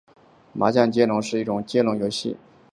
[0.51, 2.35] 麻将接龙是一种接龙游戏。